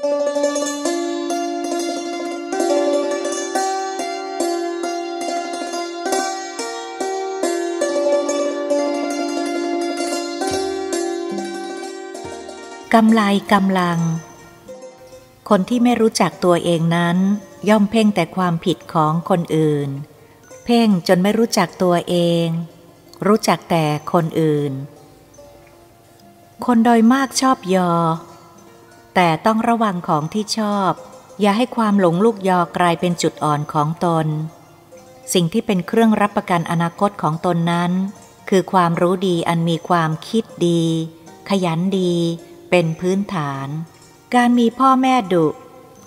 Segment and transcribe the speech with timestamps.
[0.00, 0.06] กำ
[13.12, 13.98] ไรกำลัง
[15.48, 17.16] คนที่ไม่รู้จักตัวเองนั้น
[17.68, 19.88] ย่อมเพ่งแต่ความผิดของคนอื่น
[20.64, 22.46] เพ่งจนไม่รู้จักตัวเอง
[23.26, 24.72] รู้จักแต่คนอื่น
[26.66, 27.92] คนโดยมากชอบยอ
[29.14, 30.92] แต่ต้องระวังของที่ชอบ
[31.40, 34.26] อย่าให้ความหลงลูกยอกลายเป็นจุดอ่อนของตน
[35.32, 37.92] สิ่งที่เป็นเครื่องรับประกันอนาคตของตนนั้น
[38.48, 40.82] คือความรู้ดีอันมีความคิดดี
[41.48, 42.14] ขยันดี
[42.70, 43.68] เป็นพื้นฐาน
[44.34, 45.46] การมีพ่อแม่ดุ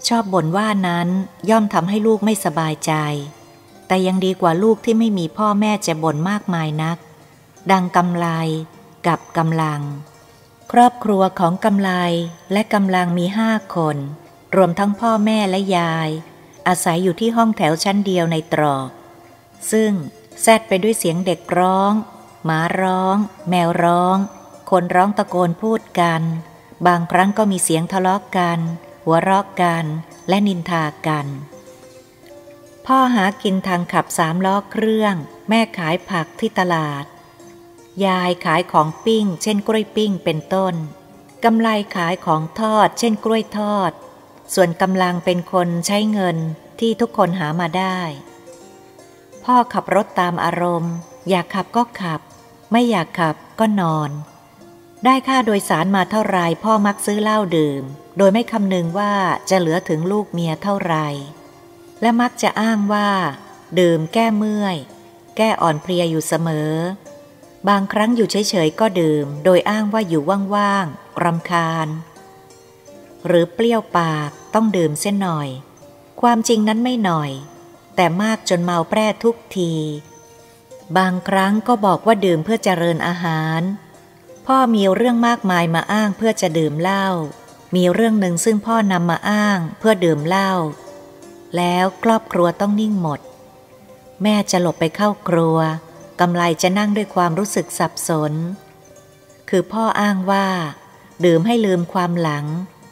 [0.07, 1.07] ชอบบ่นว่านั้น
[1.49, 2.93] ย่อมทำให้ลูกไม่สบายใจ
[3.87, 6.97] แต่ยังดีกว่าลูกที่ไม่มีพ่อแม่จะบ่นมากมายนัก
[7.71, 8.27] ดังกำไล
[9.07, 9.81] กับกำลัง
[10.77, 11.91] ครอบครัวของกำไล
[12.51, 13.97] และกำลังมีห้าคน
[14.55, 16.09] รวมทั้งพ่อแม่และยาย
[16.67, 18.89] อาศัยอยู่ที่ห้องแถวชั้นเดียวในตรอก
[19.71, 19.91] ซึ่ง
[20.41, 21.93] แซดไปด้วยเสียงเด็กร้อง
[22.45, 23.17] หมาร้อง
[23.49, 24.17] แมวร้อง
[24.71, 26.21] คนร้องตะโกนพูดกัน
[26.87, 28.59] บางครั้งก็มีเสียงทะเลาะกกัน
[29.05, 29.85] หัวเราะกัน
[30.29, 31.27] และนินทากัน
[32.85, 35.15] พ่อหากินทางขับสามล้อเครื่อง
[35.49, 37.05] แม่ขายผักที่ตลาด
[38.05, 40.75] ยายขายของปิ้ง เช่นกล้วยปิ้งเป็นต้น
[41.43, 43.91] กำไรขายของทอด เช่นกล้วยทอด
[44.53, 46.37] ส่วนกำลังเป็นคนใช้เงิน
[46.79, 47.99] ที่ทุกคนหามาได้
[49.43, 50.93] พ่อขับรถตามอารมณ์
[51.29, 52.21] อยากขับก็ขับ
[52.71, 54.09] ไม่อยากขับก็นอน
[55.05, 57.83] ได้ค่าโดยสารมาเท่าไรพ่อมักซื้อเหล้าดื่ม
[58.17, 59.13] โดยไม่คำนึงว่า
[59.49, 60.95] จะเหลือถึงลูกเมียเท่าไร
[62.01, 63.09] และมักจะอ้างว่า
[63.79, 64.77] ดื่มแก้เมื่อย
[65.37, 66.71] แก้อ่อนเพลียอยู่เสมอ
[67.69, 70.21] บางครั้งอยู่เฉยๆก็ดื่ม โดยอ้างว่าอยู่
[70.55, 71.87] ว่างๆรำคาญ
[73.27, 75.49] หรือเปรี้ยวปากต้องดื่มเส้นหน่อย
[76.21, 77.31] ความจริงนั้นไม่หน่อย
[77.95, 79.73] แต่มากจนเมาแปร่ทุกที
[80.97, 83.61] บางครั้งก็บอกว่าดื่มเพื่อเจริญอาหาร
[84.45, 87.07] พ่อมีเรื่องมากมายมาอ้างเพื่อจะดื่มเหล้า
[87.75, 90.51] มีเรื่องหนึ่งซึ่งพ่อนำมาอ้างเพื่อดื่มเหล้า
[91.57, 93.19] แล้วครอบครัวต้องนิ่งหมด
[94.23, 95.57] แม่จะหลบไปเข้าครัว
[96.19, 98.33] กำไรจะนั่งด้วยความรู้สึกสับสน
[99.49, 100.47] คือพ่ออ้างว่า
[101.25, 102.45] ดื่มให้ลืมความหลัง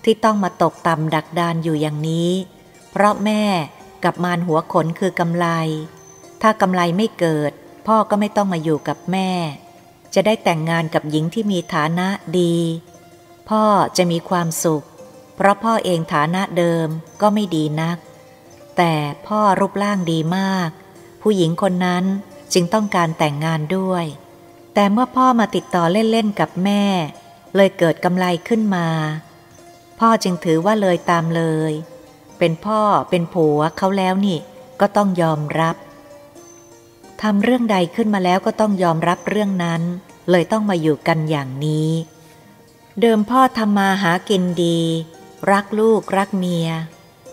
[0.04, 2.32] ที่ต้องมาตกต่ำดักดานอยู่อย่างนี้
[2.92, 3.44] เพราะแม่
[4.04, 5.48] กับมารหัวขนคือกำไร
[6.42, 7.52] ถ้ากำไรไม่เกิด
[7.88, 9.32] พ่อก็ไม่ต้องมาอยู่กับแม่
[10.14, 12.08] จะได้แต่งงานกับหญิงที่มีฐานะ
[12.40, 12.56] ดี
[13.50, 13.64] พ่อ
[13.98, 14.86] จะมีความสุข
[15.36, 16.88] เพราะพ่อเองฐานะเดิม
[17.22, 17.98] ก็ไม่ดีนัก
[18.78, 18.94] แต่
[19.28, 20.70] พ่อรูปร่างดีมาก
[21.22, 22.06] ผู้หญิงคนนั้น
[22.54, 24.06] จึงต้องการแต่งงานด้วย
[24.74, 26.84] แต่เมื่อพ่อมาติดต่อเล่นๆกับแม่
[27.56, 28.88] เลยเกิดกำไรขึ้นมา
[30.00, 31.74] พ่อจึงถือว่าเลยตามเลย
[32.40, 34.40] เป็นพ่อเป็นผัวเขาแล้วนี่
[34.80, 35.76] ก็ต้องยอมรับ
[37.22, 39.82] ทำเรื่องใดขึ้นมาแล้วก็ต้องยอมรับเรื่องนั้น
[40.32, 41.92] เลยต้องมาอยู่กันอย่างนี้
[43.02, 44.80] เดิมพ่อทำมาหากินดี
[45.52, 46.68] รักลูกรักเมีย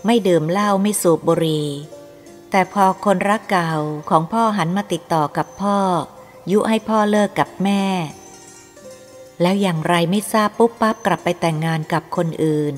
[0.05, 1.67] ไม่ดื่มเหล้าไม่สูบบุหรี่
[2.51, 3.73] แต่พอคนรักเก่า
[4.09, 5.77] ของพ่อหันมาติดต่อกับพ่อ
[6.51, 7.83] ยุให้พ่อเลิกกับแม่
[9.41, 12.73] แล้วอย่างไรไม่ทราบปุ๊บปั๊บกลับไปแต่งงานกับคนอื่น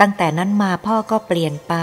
[0.00, 1.74] ตั้งแต่นั้นมาพ่อก็เปลี่ยนไป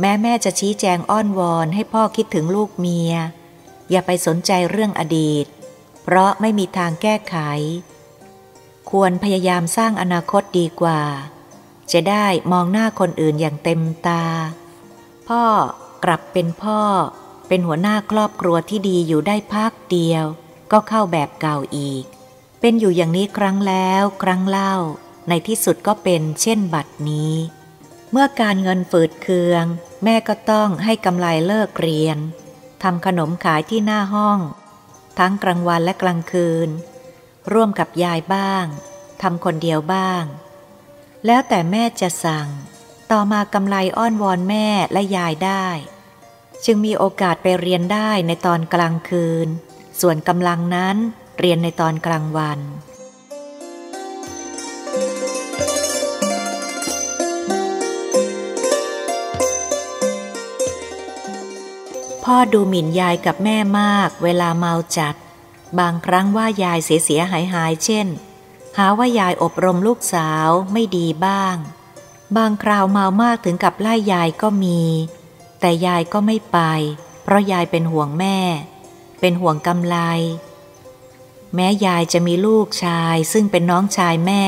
[0.00, 3.12] แม่แม่จะชี้แจงอ้อนวอนให้พ่อคิดถึงลูกเมีย
[3.90, 5.46] อย่าไปสนใจเรื่องอดีต
[6.02, 7.36] เพราะไม่มีทางแก้ไข
[8.90, 11.00] ควรพยายามสร้างอนาคตดีกว่า
[11.92, 14.24] จะได้มองหน้าคนอื่นอย่างเต็มตา
[15.28, 15.44] พ่อ
[16.04, 16.82] กลับเป็นพ่อ
[17.48, 20.24] เป็นหัวหน้าครอบครัวที่ดีอยู่ได้พักเดียว
[20.72, 22.04] ก็เข้าแบบเก่าอีก
[22.60, 24.74] เป็นอยู่อย่างนี้ครั้งแล้วครั้งเล่า
[25.28, 27.34] ในที่สุดก็เป็นเช่นบัดนี้
[28.10, 29.64] เมื่อการเงินฝืดเคือง
[30.04, 32.18] แม่ก็ต้องให้กำไรเลิกเรียน
[32.82, 34.38] ทำขนมขายที่หน้าห้อง
[35.18, 36.68] ทั้งกลางวันและกลางคืน
[37.52, 38.66] ร่วมกับยายบ้าง
[39.22, 40.24] ทำคนเดียวบ้าง
[41.26, 42.48] แล้วแต่แม่จะสั่ง
[43.12, 45.66] ต่อมากำไรอ้อนวอนแม่และยายได้
[46.64, 49.48] จึงมีโอกาสไปเรียนได้ในตอนกลางคืน
[50.00, 50.96] ส่วนกำลังนั้น
[51.38, 52.60] เรียนในตอนกลางวัน
[62.24, 65.14] พ่อดูหมิ่นยายกับแม่มากเวลาเมาจัด
[65.78, 68.06] บางครั้งว่ายายเสียเสียหายหายเช่น
[68.78, 71.56] หาว่ายายอบรมลูกสาวไม่ดีบ้าง
[72.36, 74.80] บางคราวเมามากถึงกับไล่ยายก็มี
[75.60, 76.58] แต่ยายก็ไม่ไป
[77.22, 78.38] เพราะยายเป็นห่วงแม่
[79.20, 79.96] เป็นห่วงกำไร
[81.54, 84.44] แม้ยายจะมีลูกชายซึ่งเป็นน้องชายแม่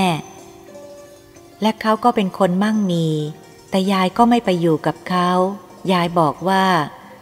[1.63, 3.07] และเขาก็เป็นคนมั่งมี
[3.71, 5.31] แต่ยายก็ไม่ไปอยู่กับเขา
[5.93, 6.65] ยายบอกว่า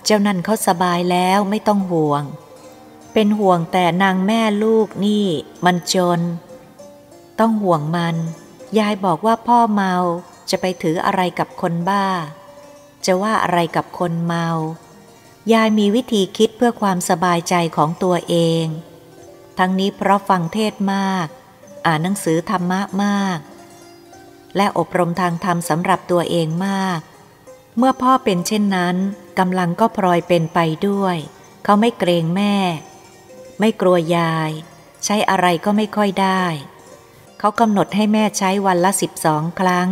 [0.05, 2.23] เจ้านั่นเขาสบายแล้วไม่ต้องห่วง
[3.13, 5.27] เป็นห่วงแต่นางแม่ลูกนี่
[5.65, 6.21] มันจน
[7.39, 8.17] ต้องห่วงมัน
[8.79, 9.95] ยายบอกว่าพ่อเมา
[10.51, 12.07] จะไปถืออะไรกับคนบ้า
[13.07, 14.49] จะว่าอะไรกับคนเมา
[15.53, 18.67] ยายมีวิธีคิดเพื่อความสบายใจของตัวเอง
[19.59, 21.27] ทั้งนี้เพราะฟังเทศมาก
[21.87, 23.39] อ่านหนังสือธรรมะมาก
[24.57, 27.01] และอบรมทางธรรมสำหรับตัวเองมาก
[27.79, 28.97] เมื่อพ่อเป็นเช่นนั้น
[29.39, 30.59] กำลังก็พลอยเป็นไป
[30.89, 31.17] ด้วย
[31.65, 32.57] เขาไม่เกรงแม่
[33.61, 34.51] ไม่กลัวยาย
[35.05, 36.45] ใช้อะไรก็ไม่ค่อยได้
[37.39, 39.89] เขากำหนดให้แม่ใช้วันละสิบสองครั้ง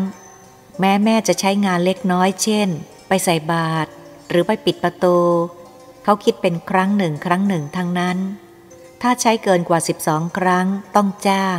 [0.80, 2.68] แม้แม่จะใช้งานเล็กน้อยเช่น
[3.08, 3.88] ไปใส่บาตร
[4.28, 5.18] หรือไปปิดประตู
[6.04, 8.18] เขาคิดเป็นครั้งหนึ่งครั้งหนึ่งทั้งนั้น
[9.02, 10.66] ถ้าใช้เกินกว่า 12 ครั้ง
[10.96, 11.58] ต้องจ้าง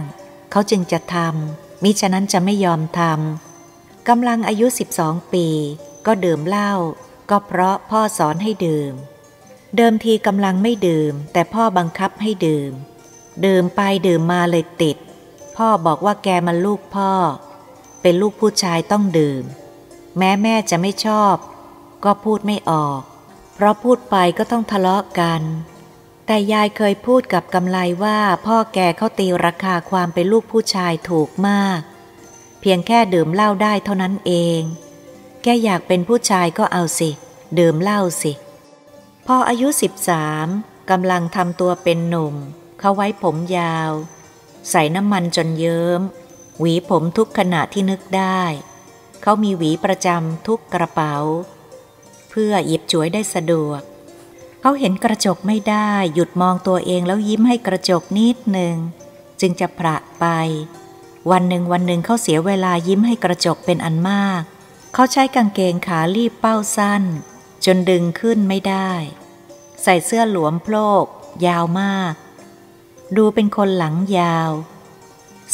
[0.51, 4.67] เขาจึงจะทำมิฉะนั้นจะไม่ยอมทำกำลังอายุ
[4.99, 5.47] 12 ปี
[6.05, 6.73] ก็ดื่มเหล้า
[7.29, 8.93] ก็เพราะพ่อสอนให้ดื่ม
[9.77, 12.71] เดิมทีกำลังไม่ดื่ม แต่พ่อบังคับให้ดื่ม
[13.45, 14.97] ดื่มไปดื่มมาเลยติด
[15.57, 17.11] พ่อบอกว่าแกมันลูกพ่อ
[18.07, 19.43] เป็นลูกผู้ชายต้องดื่ม
[20.17, 21.35] แม้แม่จะไม่ชอบ
[22.05, 23.01] ก็พูดไม่ออก
[23.53, 25.41] เพราะพูดไปก็ต้องทะเลาะกัน
[26.25, 31.81] แต่ยายเคยพูดกับกำไลว่าพ่อแกเขาตีราคาความเป็นลูกผู้ชายถูกมาก
[32.61, 34.61] เพียงแค่ดื่มเหล้าได้เท่านั้นเอง
[35.43, 37.09] แกอยากเป็นผู้ชายก็เอาสิ
[37.59, 38.33] ดื่มเหล้าสิ
[39.25, 40.47] พออายุสิบสาม
[40.89, 42.35] กำลังทำตัวเป็นหนุ่ม
[42.79, 43.91] เขาไว้ผมยาว
[44.69, 46.01] ใส่น้ำมันจนเยิ้ม
[46.59, 48.43] หวีผมทุกขณะที่นึกได้
[49.21, 51.15] เขามีหวีประจำทุกกระเป๋า
[52.29, 53.81] เพื่อหยิบฉวยได้สะดวก
[54.61, 58.75] เขาเห็นกระจกไม่ได้ หยุดมองตัวเองแล้วยิ้มให้กระจกนิดหนึ่ง
[59.39, 60.25] จึงจะพระไป
[61.31, 64.41] วันหนึ่งวันหนึ่งเขาเสียเวลายิ้มให้กระจกเป็นอันมาก
[64.93, 67.03] เขาใช้กางเกงขาลีบเป้าสั้น
[67.65, 68.91] จนดึงขึ้นไม่ได้
[69.83, 71.05] ใส่เสื้อหลวมโพลก
[71.47, 72.13] ยาวมาก
[73.17, 74.51] ดูเป็นคนหลังยาว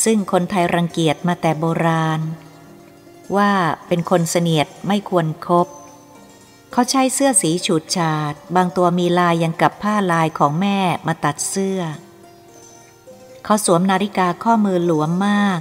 [0.04, 2.20] ซึ่งคนไทยรังเกียจมาแต่โบราณ
[3.36, 3.52] ว่า
[3.88, 5.68] เป็นคนเสนียดไม่ควรครบ
[6.72, 10.78] เขาใช้เสื้อสีฉูดฉาด บางตัวมีลายยังกับผ้าลายของแม่
[11.08, 11.80] มาตัดเสื้อ
[13.44, 15.60] เขาสวมนาฬิกาข้อมือหลวมมาก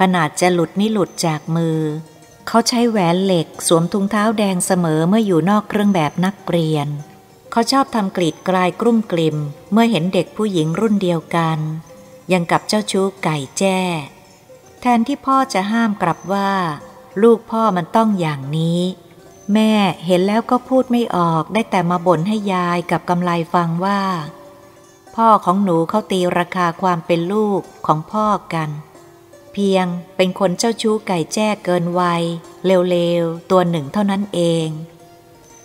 [0.00, 1.80] ขนาดจะหลุดไม่หลุดจากมือ
[2.48, 6.88] เขาใช้แหวนเหล็กสวมทุงเท้าแดงเสมอเมื่ออยู่นอกเครื่องแบบนักเรียน
[7.50, 9.36] เขาชอบทำกรีดกลายกรุ่มกลิ่ม
[9.72, 11.58] เมื่อเห็นเด็กผู้หญิงรุ่นเดียวกัน
[12.32, 13.80] ยังกับเจ้าชู้ไก่แจ้
[14.80, 16.52] แทนที่พ่อจะห้ามกลับว่า
[17.22, 18.80] ลูกพ่อมันต้องอย่างนี้
[19.52, 19.72] แม่
[20.06, 24.02] เห็นแล้วก็พูดไม่ออกได้แต่มาบ่นให้ยายกับกำไลฟังว่า
[25.16, 28.70] พ่อของหนูเขาตีราคาความเป็นลูกของพ่อกัน
[29.52, 29.86] เพียง
[30.16, 32.22] เป็นคนเจ้าชู้ไก่แจ้เกินวัย
[32.66, 34.68] เร็วๆตัวหนึ่งเท่านั้นเอง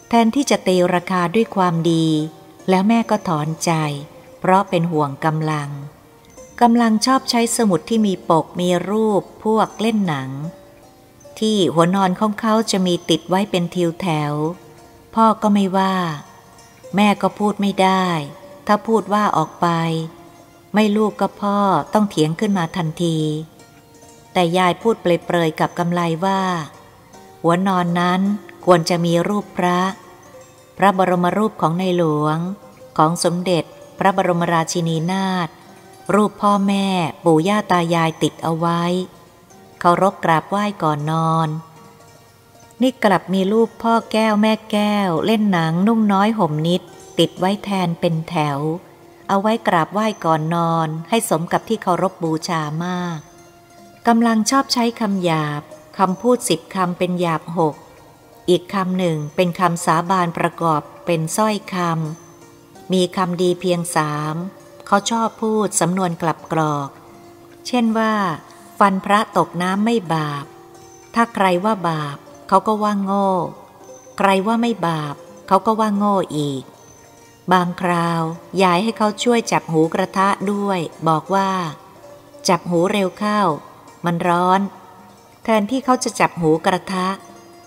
[0.09, 2.07] แทนที่จะตีราคาด้วยความดี
[2.69, 3.71] แล้วแม่ก็ถอนใจ
[4.39, 5.69] เพราะเป็นห่วงกำลัง
[6.62, 10.30] กำลังชอบใช้สมุดที่มีปกมีรูปพวกเล่นหนัง
[11.40, 14.34] ที่หัวนอนของเขาจะมีติดไว้เป็นทิวแถว
[15.16, 15.96] พ่อก็ไม่ว่า
[16.96, 18.07] แม่ก็พูดไม่ได้
[18.68, 19.68] ถ้าพูดว่าออกไป
[20.74, 21.57] ไม่ลูกก็พ่อ
[21.94, 23.18] ต้องเถียงขึ้นมาทันที
[24.34, 26.42] แต่ยายพูดเปรยๆกับกำไลว่า
[27.42, 28.22] หัวนอนนั้น
[28.65, 29.79] ควรจะมีรูปพระ
[30.77, 32.38] พระบรมรูปของในหลวง
[32.98, 33.63] ของสมเด็จ
[34.00, 35.50] พระบรมราชินีนาถ
[36.13, 36.88] รูปพ่อแม่
[37.24, 38.81] ปู่ย่าตายายติดเอาไว้
[39.79, 41.50] เคารพกราบไหว้ก่อนนอน
[42.81, 46.81] นี่กลับมีรูปพ่อแก้วแม่แก้ว เล่นหนังนุ่งน้อยห่มนิด
[47.19, 48.59] ติดไว้แทนเป็นแถว
[49.29, 53.19] เอาไว้กราบไหว้ก่อนนอน ให้สมกับที่เคารพบูชามาก
[54.07, 55.62] กำลังชอบใช้คำหยาบ
[55.97, 57.75] คำพูดสิบคำเป็นหยาบหก
[58.50, 64.35] อีกคำหนึ่งเป็นคำสาบานประกอบเป็นสร้อยคำมีคำดีเพียงสาม
[64.88, 66.89] เขาชอบพูดสำนวนกลับกรอก
[67.68, 68.13] เช่นว่า
[68.80, 70.46] ฟันพระตกน้ำไม่บาป
[71.15, 73.27] ถ้าใครว่าบาป เขาก็ว่าโง่
[74.18, 75.15] ใครว่าไม่บาป
[75.48, 76.63] เขาก็ว่าโง่อีก
[77.54, 78.22] บางคราว
[78.63, 81.51] ยายให้เขาช่วยจับหูกระทะด้วย บอกว่า
[82.50, 83.42] จับหูเร็วเข้า
[84.06, 84.62] มันร้อน
[85.44, 87.08] แทนที่เขาจะจับหูกระทะ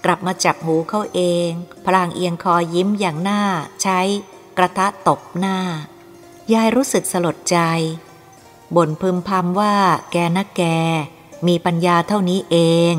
[0.05, 1.51] กลับมาจับหูเขาเอง
[1.87, 3.43] พลางเอียงคอยิ้มอย่างหน้า
[3.83, 4.01] ใช้
[4.59, 5.59] กระทะตบหน้า
[6.55, 7.59] ยายรู้สึกสลดใจ
[8.77, 9.75] บ่นพึมพำว่า
[10.13, 10.63] แกนะแก
[11.47, 12.57] มีปัญญาเท่านี้เอ
[12.93, 12.95] ง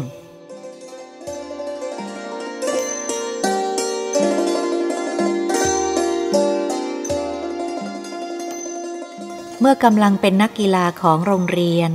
[9.59, 11.91] เมื่อกำลังเป็นนักกีฬาของโรงเรียน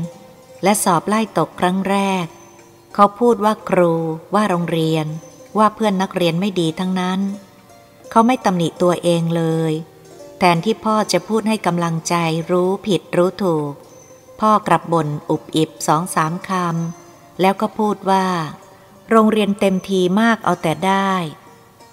[0.62, 2.26] และสอบไล่ตกครั้งแรก
[2.94, 3.92] เขาพูดว่าครู
[4.34, 5.06] ว่าโรงเรียน
[5.58, 7.20] ว่าเพื่อนนักเรียนไม่ดีทั้งนั้น
[8.10, 9.74] เขาไม่ตำหนิตัวเองเลย
[10.44, 12.14] ทนที่พ่อจะพูดให้กำลังใจ
[12.50, 13.72] รู้ผิดรู้ถูก
[14.40, 18.26] พ่อกลับบ่นอุบอิบสองสามคำ แล้วก็พูดว่า
[19.10, 21.12] โรงเรียนเต็มทีมากเอาแต่ได้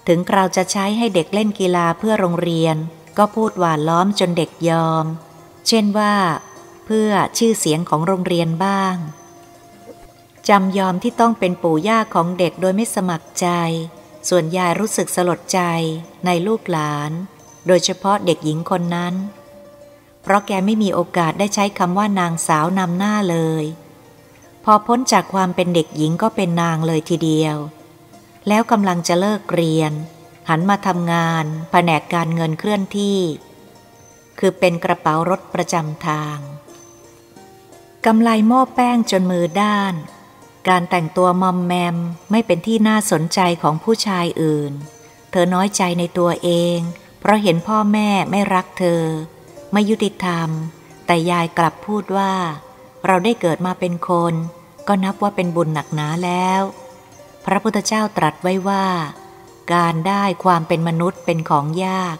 [0.06, 2.76] ถึงคราวจะใช้ให้เด็กเล่นกีฬาเพื่อโรงเรียน
[3.18, 5.04] ก็พูดหวานล้อมจนเด็กยอม
[5.68, 6.14] เช่นว่า
[6.86, 8.94] เพื่อชื่อเสียงของโรงเรียนบ้าง
[10.48, 13.48] จำยอมที่ต้องเป็นปู่ย่าของเด็กโดยไม่สมัครใจ
[14.28, 15.60] ส่วนยายรู้สึกสลดใจ
[16.26, 17.10] ในลูกหลาน
[17.66, 19.14] โดยเฉพาะเด็กหญิงคนนั้น
[20.22, 23.64] เพราะแกไม่มีโอกาสได้ใช้คำว่านางสาวนำหน้าเลย
[24.64, 27.56] พอพ้นจากความเป็นเด็กหญิงก็เป็นนางเลยทีเดียว
[28.48, 29.92] แล้วกำลังจะเลิกเรียน
[30.48, 33.20] หันมาทำงานแผนกการเงินเคลื่อนที่
[34.38, 36.38] คือเป็นกระเป๋ารถประจำทาง
[38.06, 39.94] กำไลโม่แป้งจนมือด้าน
[40.68, 41.96] การแต่งตัวมอมแมม
[42.30, 44.72] ไม่เป็นที่น่าสนใจของผู้ชายอื่น
[45.30, 46.78] เธอน้อยใจในตัวเอง
[47.22, 49.02] เพราะเห็นพ่อแม่ไม่รักเธอ
[49.72, 50.48] ไม่ยุติธรรม
[51.06, 52.32] แต่ยายกลับพูดว่า
[53.06, 54.34] เราได้เกิดมาเป็นคน
[54.88, 56.62] ก็นับว่าเป็นบุญหนักหนาแล้ว
[57.44, 58.86] พระพุทธเจ้าตรัสไว้ว่า
[59.74, 62.16] การได้ความเป็นมนุษย์เป็นของยาก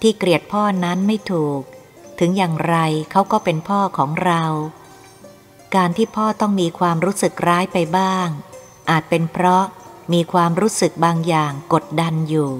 [0.00, 1.62] ที่เกลียดพ่อนั้นไม่ถูก
[2.18, 2.76] ถึงอย่างไร
[3.10, 4.42] เขาก็เป็นพ่อของเรา
[5.74, 8.28] การที่พ่อต้องมีความรู้สึกร้ายไปบ้าง
[8.90, 9.64] อาจเป็นเพราะ
[10.12, 12.52] มีความรู้สึกบางอย่างกดดันอยู่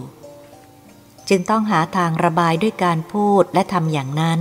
[1.31, 4.41] จึงต้องหาทางระบายด้วยการพูดและทำอย่างนั้น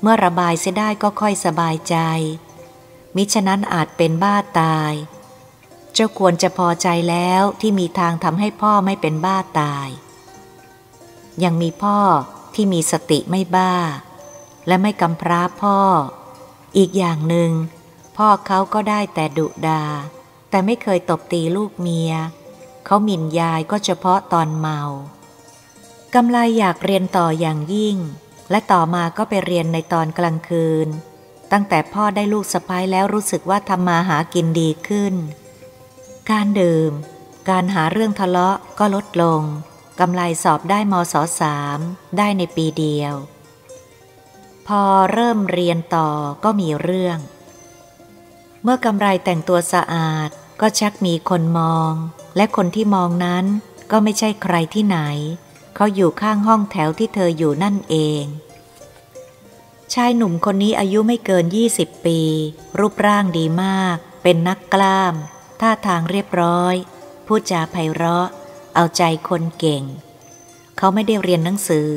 [0.00, 1.96] เมื่อระบายเสียได้ก็ค่อยสบายใจ
[3.16, 4.92] มิฉะนั้นอาจเป็นบ้าตาย
[5.94, 9.88] เจ้าควรจะพอใจแล้วที่มีทางทำให้พ่อไม่เป็นบ้าตาย
[11.44, 11.98] ยังมีพ่อ
[12.54, 13.74] ที่มีสติไม่บ้า
[14.66, 15.78] และไม่กำพร้าพ่อ
[16.76, 17.50] อีกอย่างหนึ่ง
[18.16, 19.84] พ่อเขาก็ได้แต่ดุดา
[20.50, 22.12] แต่ไม่เคยตบตีลูกเมีย
[22.84, 24.80] เขาหมิ่นยายก็เฉพาะตอนเมา
[26.14, 27.96] กำไลอยากเรียนต่ออย่างยิ่ง
[28.50, 30.88] และต่อมาก็ไปเรียนในตอนกลางคืน
[31.52, 35.14] ตั้งแต่พ่อได้ลูกสะพ้ายแล้วรู้สึกว่าทำมาหากินดีขึ้น
[36.30, 36.92] การดื่ม
[37.50, 39.42] การหาเรื่องทะเลาะก็ลดลง
[40.00, 41.78] กำไลสอบได้มศสาม
[42.18, 43.14] ได้ในปีเดียว
[44.66, 46.10] พอเริ่มเรียนต่อ
[46.44, 47.18] ก็มีเรื่อง
[48.62, 50.30] เมื่อกำไรแต่งตัวสะอาด
[50.60, 51.92] ก็ชักมีคนมอง
[52.36, 53.44] และคนที่มองนั้น
[53.90, 54.98] ก็ไม่ใช่ใครที่ไหน
[55.74, 58.24] เขาอยู่ข้างห้องแถวที่เธออยู่นั่นเอง
[59.94, 61.44] ชายหนุ่มคนนี้อายุไม่เกิน
[61.76, 62.20] 20 ปี
[62.78, 65.14] รูปร่างดีมาก เป็นนักกล้าม
[65.60, 66.74] ท่าทางเรียบร้อย
[67.26, 68.28] พูดจาไพเราะ
[68.74, 69.82] เอาใจคนเก่ง
[70.76, 71.90] เขาไม่ได้เรียนหนังสือ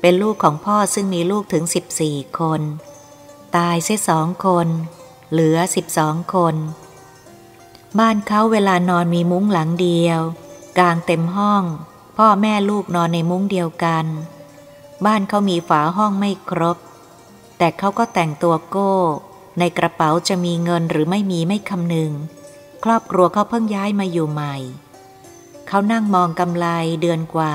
[0.00, 2.60] เป็นลูกของพ่อซึ่งมีลูกถึงสิบสี่คน
[3.56, 4.68] ตายเสียสองคน
[5.32, 6.54] เหลือสิบสองคน
[7.98, 10.20] บ้านเขาเวลานอนมีมุ้งหลังเดียว
[10.78, 11.64] กลางเต็มห้อง
[12.22, 14.06] พ่อแม่ลูกนอนในมุ้งเดียวกัน
[15.06, 16.76] บ้านเขามีฝาห้องไม่ครบ
[17.58, 18.94] แต่เขาก็แต่งตัวโก้
[19.58, 22.12] ในกระเป๋าจะมีเงินหรือไม่มีไม่คำนึง
[22.84, 24.56] ครอบครัวเขาเพิ่งย้ายมาอยู่ใหม่
[25.68, 26.66] เขานั่งมองกำไร
[27.02, 27.54] เดือนกว่า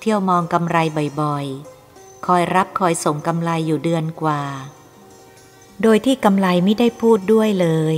[0.00, 0.76] เที่ยวมองกำไร
[1.20, 4.42] บ่อยๆ คอยรับคอยส่งกำไรอยู่เดือนกว่า
[5.82, 7.94] โดยที่กำไรไม่ได้พูดด้วยเลย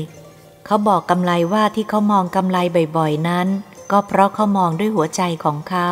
[0.67, 2.59] เขาบอกกำไรว่าที่เขามองกำไร
[2.97, 3.49] บ่อยๆนั้น
[3.91, 5.91] ก็เพราะเขามองด้วยหัวใจของเขา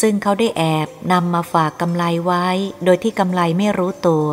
[0.00, 2.46] ซึ่งเขาได้แอบนำมาฝากกำไรไว้
[2.84, 4.28] โดยที่กำไรไม่รู้ตัว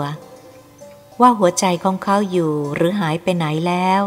[1.22, 4.02] ว่าหัวใจของเขาอยู่หรือหายไปไหนแล้ว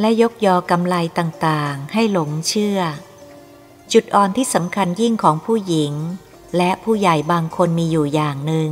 [0.00, 2.80] และยกยอกำไรต่างๆ ให้หลงเชื่อ
[3.92, 5.92] จุดอ่อนที่สำคัญยิ่งของผู้หญิง
[6.56, 8.70] และผู้ใหญ่บางคนมีอยู่อย่างหนึ่ง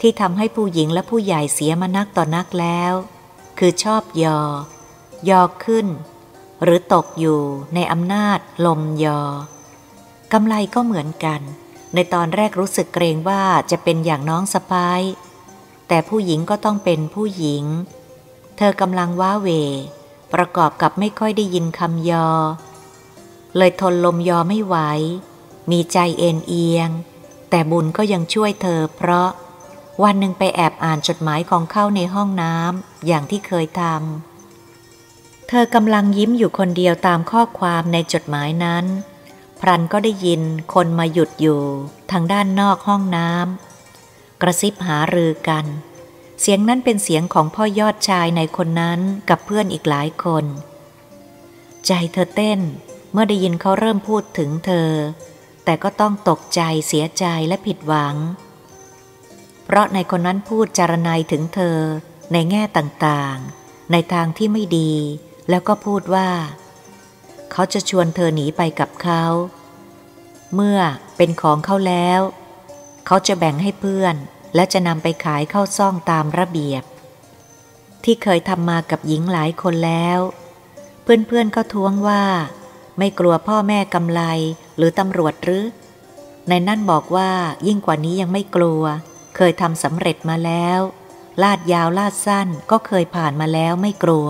[0.00, 2.92] ที่ทำให้ผู้หญิงและผู้ใหญ่เสียมานักต่อนักแล้ว
[3.58, 4.40] คือชอบยอ
[5.30, 5.86] ยอขึ้น
[6.62, 7.40] หรือตกอยู่
[7.74, 9.20] ในอำนาจลมยอ
[10.32, 11.40] กำไรก็เหมือนกัน
[11.94, 15.02] ในตอนแรกรู้สึกเกรงว่าจะเป็นอย่างน้องสะพ้าย
[15.88, 17.64] แต่ผู้หญิงก็ต้องเป็นผู้หญิง
[18.56, 19.48] เธอกำลังว้าเว
[20.34, 22.28] ประกอบกับไม่ค่อยได้ยินคำยอ
[23.56, 24.76] เลยทนลมยอไม่ไหว
[25.70, 26.90] มีใจเอ็นเอียง
[27.50, 29.28] แต่บุญก็ยังช่วยเธอ เพราะ
[30.02, 34.29] วันหนึ่งไปแอบอ่านจดหมายของเข้าในห้องน้ำอย่างที่เคยทำ
[35.52, 38.84] เธอกำลังยิ้มอยู่คนเดียวตามข้อความในจดหมายนั้น
[39.60, 40.42] พรันก็ได้ยิน
[40.74, 41.62] คนมาหยุดอยู่
[42.10, 45.66] ทางด้านนอกห้องน้ำกระซิบหารือกัน
[46.40, 50.44] เสียงนั้นเป็นเสียงของพ่อยอดชายในคนนั้นกับเพื่อนอีกหลายคน
[51.86, 52.60] ใจเธอเต้น
[53.12, 54.90] เมื่อได้ยินเขาเริ่มพูดถึงเธอ
[55.64, 58.16] แต่ก็ต้องตกใจเสียใจและผิดหวัง
[59.64, 61.78] เพราะในคนนั้นพูดจารณัยถึงเธอ
[62.32, 64.92] ในแง่ต่างๆ ในทางที่ไม่ดี
[65.50, 66.28] แล้วก็พูดว่า
[67.52, 69.24] เขาจะชวนเธอหนีไปกับเขา
[70.54, 70.78] เมื่อ
[71.16, 72.20] เป็นของเขาแล้ว
[73.06, 74.14] เขาจะแบ่งให้เพื่อน
[74.54, 76.82] และจะนำไปขายเข้าซ่องตามระเบียบ
[78.04, 80.20] ที่เคยทำมากับหญิงหลายคนแล้ว
[81.02, 82.24] เพื่อนๆก็ท้วงว่า
[82.98, 84.22] ไม่กลัวพ่อแม่กำไล
[84.76, 85.64] หรือตำรวจหรือ
[86.48, 87.30] ในนั่นบอกว่า
[87.66, 88.82] ยิ่งกว่านี้ยังไม่กลัว
[89.36, 90.80] เคยทำสำเร็จมาแล้ว
[91.42, 94.28] ลาดยาวลาดสั้นก็เคยผ่านมาแล้วไม่กลัว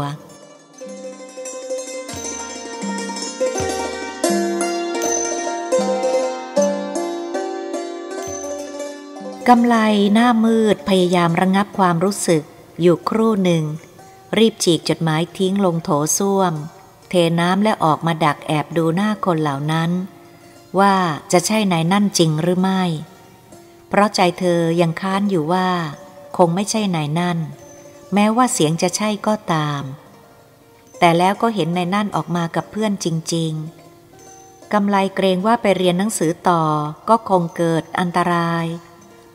[9.49, 9.77] กำไล
[10.15, 12.43] หน้ามืดพยายามระงงับความรู้สึก
[12.81, 13.65] อยู่ครู่หนึ่ง
[14.39, 16.53] รีบฉีกจดหมายทิ้งลงโถส้วม
[17.09, 19.91] เทน้ำและออกมาดักแอบดูหน้าคนเหล่านั้น
[20.81, 20.95] ว่า
[21.33, 22.83] จะใช่นายนั่นจริงหรือไม่
[23.89, 25.69] เพราะใจเธอยังค้านอยู่ว่า
[26.37, 27.39] คงไม่ใช่นายนั่น
[28.15, 29.83] แม้ว่าเสียงจะใช่ก็ตาม
[30.99, 33.53] แต่แล้วก็เห็นนายนั่นออกมากับเพื่อนจริง
[34.13, 36.63] ๆกำไลเกรงว่าไปเรียนหนังสือต่อ
[37.09, 38.67] ก็คงเกิดอันตราย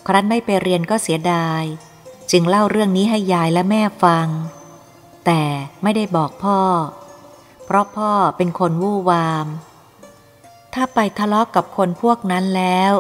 [0.08, 1.64] ครั้นไม่ไปเรียนก็เสียดาย
[2.32, 4.28] จึงเล่าเรื่องนี้ให้ยายและแม่ฟัง
[5.26, 5.44] แต่
[5.84, 6.60] ไม่ได้บอกพ่อ
[7.66, 9.48] เพราะพ่อเป็นคนวู่วาม
[10.74, 12.92] ถ้าไปทะเลาะกกับคนพวกนั้นแล้ว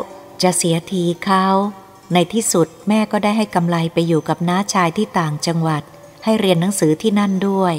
[0.43, 1.45] จะเสียทีเขา
[2.13, 5.83] ในที่สุดแม่ก็ได้ให้กำไรไปอยู่กับน้าชายที่ต่างจังหวัด
[6.23, 7.75] ให้เรียนหนังสือที่นั่นด้วย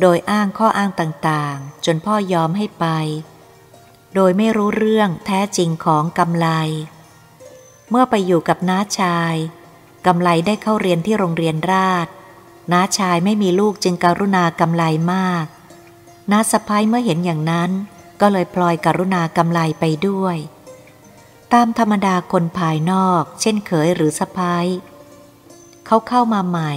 [0.00, 2.86] โดยอ้างข้ออ้างต่างๆ จนพ่อยอมให้ไป
[4.14, 6.48] โดยไม่รู้เรื่องแท้จริงของกำไร
[7.90, 9.34] เมื่อไปอยู่กับน้าชาย
[10.06, 12.06] กำไลได้เข้าเรียนที่โรงเรียนราช
[12.72, 15.46] น้าชายไม่มีลูกจึงการุณากำไลมาก
[16.30, 17.70] น้าสะพ้ายเมื่อเห็นอย่างนั้น
[18.20, 20.36] ก็เลยพลอยการุณากำไลไปด้วย
[21.52, 24.66] ตามธรรมดาคนภายนอก เช่นเขยหรือสะพ้าย
[25.86, 26.72] เขาเข้ามาใหม่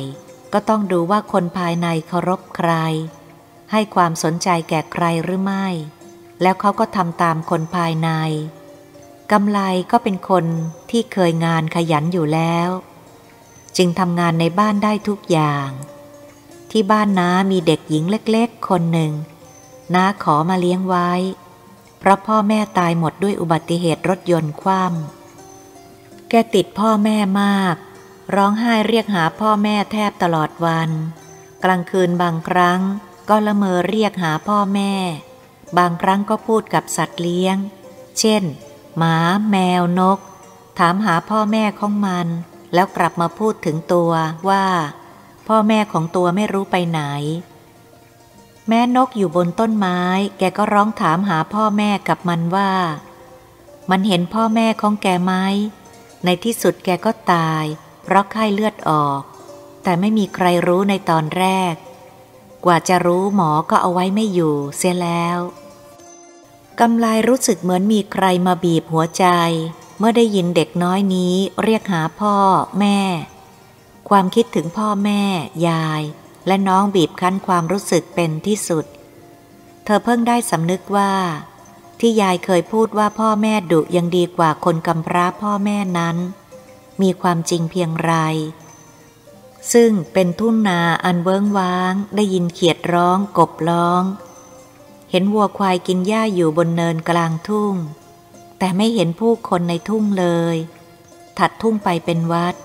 [0.53, 2.71] ก็ต้องดูว่าคนภายในเคารพใคร
[3.71, 5.67] ให้ความสนใจแก่ใครหรือไม่
[6.41, 8.09] แล้วเขาก็ทำตามคนภายใน
[9.31, 9.59] กำไล
[9.91, 10.45] ก็เป็นคน
[10.89, 12.69] ที่เคยงานขยันอยู่แล้ว
[13.77, 15.69] จึงทำงานในบ้านได้ทุกอย่าง
[16.71, 19.11] ที่บ้านน้ามีเด็กหญิงเล็กๆ คนหนึ่ง
[19.93, 21.11] น้าขอมาเลี้ยงไว้
[21.99, 27.75] เพราะพ่อแม่ตายหมดด้วยอุบัติเหตุรถยนต์คว่ำแกติดพ่อแม่มาก
[28.35, 30.89] ร้องไห้เรียกหาพ่อแม่แทบตลอดวัน
[31.63, 32.81] กลางคืนบางครั้ง
[33.29, 34.93] ก็ละเมอเรียกหาพ่อแม่
[35.77, 37.57] บางครั้งก็พูดกับสัตว์เลี้ยง
[38.19, 38.43] เช่น
[38.97, 39.17] หมา
[39.49, 40.19] แมวนก
[40.79, 42.27] ถามหาพ่อแม่ของมัน
[42.73, 44.11] แล้วกลับมาพูดถึงตัว
[44.49, 44.65] ว่า
[45.47, 47.01] พ่อแม่ของตัวไม่รู้ไปไหน
[48.69, 49.99] แม่นกอยู่บนต้นไม้
[50.37, 52.71] แกก็ร้องถามหาพ่อแม่กับมันว่า
[53.89, 55.33] มันเห็นพ่อแม่ของแกไหม
[56.25, 57.63] ในที่สุดแกก็ตาย
[58.03, 59.21] เพราะไข้เลือดออก
[59.83, 61.73] แต่ไม่มีใครรู้ในตอนแรก
[62.65, 65.39] กว่าจะรู้หมอก็เอาไว้ไม่อยู่เสียแล้ว
[66.79, 69.25] กำไลรู้สึกเหมือนมีใครมาบีบหัวใจ
[69.97, 72.35] เมื่อได้ยินเด็กน้อยนี้เรียกหาพ่อ
[72.79, 72.99] แม่
[74.09, 75.21] ความคิดถึงพ่อแม่
[75.67, 76.01] ยาย
[76.47, 78.85] และน้องบีบคั้นความรู้สึกเป็นที่สุด
[79.85, 81.13] เธอเพิ่งได้สำนึกว่า
[81.99, 86.17] ที่ยายเคยพูดว่าพ่อแม่ดุยังดีกว่าคนกำพร้าพ่อแม่นั้น
[87.01, 88.13] มีความจริงเพียงไร
[89.73, 94.03] ซึ่งเป็นทุ่งนาอันเวิ้งว้าง ได้ยินเขียดร้อง กบร้อง
[95.11, 97.75] เห็นวัวควายกินหญ้าอยู่บนเนินกลางทุ่ง
[98.59, 100.55] แต่ไม่เห็นผู้คนในทุ่งเลย
[101.37, 102.55] ถัดทุ่งไปเป็นวัด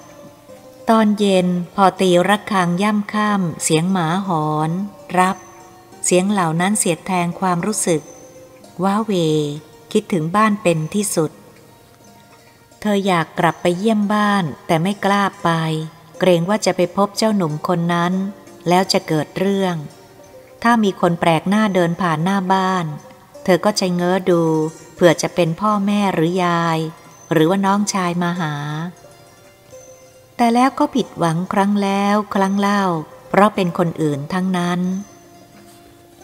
[0.91, 4.71] ตอนเย็นพอตีรักคางย่ำค่ำเสียงหมาหอน
[5.19, 5.37] รับ
[6.05, 8.03] เสียงเหล่านั้นเสียดแทงความรู้สึก
[8.83, 9.13] ว้าเว
[9.93, 11.31] คิดถึงบ้านเป็นที่สุด
[12.81, 15.51] เธออยากกลับไปเยี่ยมบ้านแต่ไม่กล้าไป
[16.19, 18.13] เกรงว่าจะไปพบเจ้าหนุ่มคนนั้น
[18.69, 19.75] แล้วจะเกิดเรื่อง
[20.69, 22.87] ถ้ามีคนแปลกหน้าเดินผ่านหน้าบ้าน
[23.45, 24.43] เธอก็จะเง้อดู
[24.95, 26.79] เผื่อจะเป็นพ่อแม่หรือยาย
[27.33, 28.55] หรือว่าน้องชายมาหา
[30.37, 32.83] แต่แล้วก็ผิดหวังครั้งแล้วครั้งเล่า
[33.29, 34.81] เพราะเป็นคนอื่นทั้งนั้น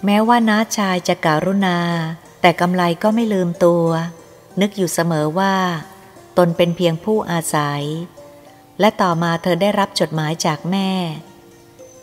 [0.05, 1.79] แม้ว่าน้าชายจะการุณา
[2.41, 3.87] แต่กำไรก็ไม่ลืมตัว
[4.61, 5.55] นึกอยู่เสมอว่า
[6.39, 7.83] ตนเป็นเพียงผู้อาศัย
[8.81, 10.91] และต่อมาเธอได้รับจดหมายจากแม่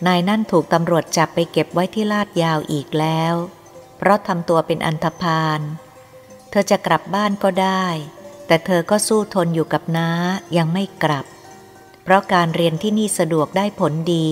[0.08, 3.34] นายนั่นถูกตำรวจจับไปเก็บไว้ที่ลาดยาวอีกแล้ว
[3.98, 5.60] เพราะทำตัวเป็นอันธพาล
[6.50, 7.86] เธอจะกลับบ้านก็ได้
[8.48, 10.10] แต่เธอก็สู้ทนอยู่กับน้า
[10.58, 11.26] ยังไม่กลับ
[12.04, 14.30] เพราะการเรียนที่นี่สะดวกได้ผลดี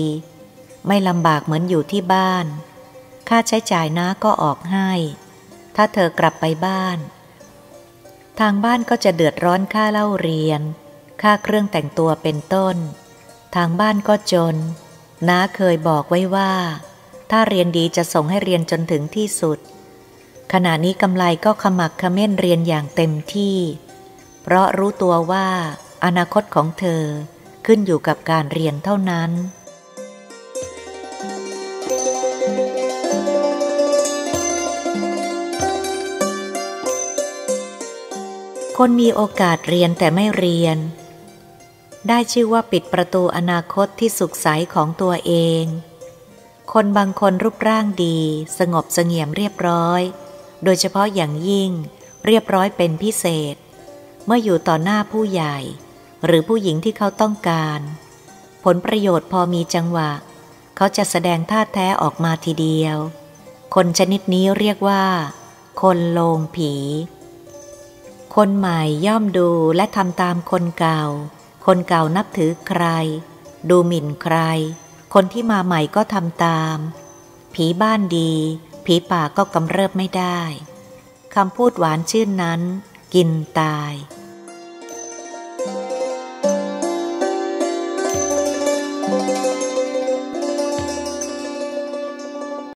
[0.86, 2.46] ไม่ลำบากเหมือนอยู่ที่บ้าน
[3.28, 4.90] ค่าใช้จ่ายน้าก็ออกให้
[5.76, 6.98] ถ้าเธอกลับไปบ้าน
[8.40, 10.60] ทางบ้านก็จะเดือดร้อนค่าเล่าเรียน
[11.22, 12.76] ค่าเครื่องแต่งตัวเป็นต้น
[13.56, 14.56] ทางบ้านก็จน
[15.26, 16.52] น้าเคยบอกไว้ว่า
[17.30, 19.58] ถ้าเรียนดีจะส่งให้เรียนจนถึงที่สุด
[20.52, 23.56] ขณะนี้กำไลก็ขมักขม้นเรียนอย่างเต็มที่
[24.42, 25.46] เพราะรู้ตัวว่า
[26.04, 27.02] อนาคตของเธอ
[27.66, 29.30] ขึ้นอยู่กับการเรียนเท่านั้น
[38.78, 40.78] คนมีโอกาสเรียนแต่ไม่เรียน
[42.08, 45.64] ได้ชื่อว่าปิดประตูอนาคตที่สุขใสของตัวเอง
[46.72, 48.18] คนบางคนรูปร่างดี
[48.58, 50.02] สงบเสงี่ยมเรียบร้อย
[50.64, 51.70] โดยเฉพาะอย่างยิ่ง
[52.26, 53.56] เรียบร้อยเป็นพิเศษ
[54.26, 55.56] เมื่ออยู่ต่อหน้าผู้ใหญ่
[56.24, 57.80] หรือผู้หญิงที่เขาต้องการ
[58.64, 60.10] ผลประโยชน์พอมีจังหวะ
[60.76, 62.96] เขาจะแสดงท่าแท้ออกมาทีเดียว
[63.74, 65.04] คนชนิดนี้เรียกว่า
[65.82, 66.72] คนโลงผี
[68.36, 71.04] คนใหม่ย่อมดูและทำตามคนเก่า
[71.72, 72.84] คนเก่านับถือใคร
[73.70, 74.36] ดูหมิ่นใคร
[75.14, 76.76] คนที่มาใหม่ก็ทำตาม
[77.54, 78.32] ผีบ้านดี
[78.84, 80.40] ผีป่าก็กำเริบไม่ได้
[81.34, 82.60] คำพูดหวานชื่นนั้น
[83.14, 83.92] กินตาย